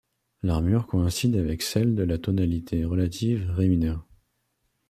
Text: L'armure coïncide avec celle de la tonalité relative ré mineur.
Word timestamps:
L'armure 0.41 0.87
coïncide 0.87 1.35
avec 1.35 1.61
celle 1.61 1.93
de 1.93 2.01
la 2.01 2.17
tonalité 2.17 2.85
relative 2.85 3.51
ré 3.51 3.67
mineur. 3.67 4.07